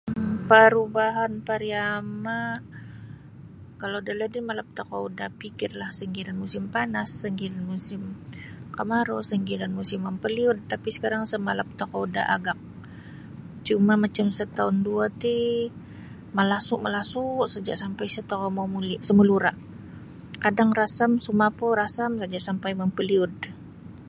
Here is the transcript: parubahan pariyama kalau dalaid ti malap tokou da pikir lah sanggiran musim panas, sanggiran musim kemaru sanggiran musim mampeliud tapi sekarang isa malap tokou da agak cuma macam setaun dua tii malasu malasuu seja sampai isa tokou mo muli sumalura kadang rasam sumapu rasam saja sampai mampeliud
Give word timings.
parubahan 0.49 1.33
pariyama 1.47 2.41
kalau 3.81 3.99
dalaid 4.07 4.31
ti 4.35 4.39
malap 4.49 4.67
tokou 4.77 5.05
da 5.19 5.27
pikir 5.41 5.71
lah 5.79 5.89
sanggiran 5.99 6.37
musim 6.43 6.63
panas, 6.75 7.09
sanggiran 7.23 7.63
musim 7.71 8.01
kemaru 8.77 9.17
sanggiran 9.31 9.71
musim 9.79 9.99
mampeliud 10.07 10.57
tapi 10.71 10.89
sekarang 10.95 11.21
isa 11.27 11.37
malap 11.47 11.69
tokou 11.79 12.03
da 12.15 12.23
agak 12.35 12.57
cuma 13.67 13.93
macam 14.03 14.27
setaun 14.37 14.77
dua 14.87 15.05
tii 15.21 15.55
malasu 16.37 16.75
malasuu 16.85 17.35
seja 17.53 17.73
sampai 17.83 18.05
isa 18.11 18.21
tokou 18.31 18.49
mo 18.55 18.63
muli 18.73 18.95
sumalura 19.07 19.51
kadang 20.43 20.69
rasam 20.79 21.11
sumapu 21.25 21.65
rasam 21.81 22.11
saja 22.21 22.39
sampai 22.47 22.71
mampeliud 22.81 23.33